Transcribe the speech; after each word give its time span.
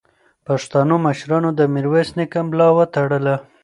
پښتنو 0.47 0.95
مشرانو 1.05 1.49
د 1.59 1.61
میرویس 1.73 2.09
نیکه 2.17 2.39
ملا 2.47 2.67
وتړله. 2.77 3.35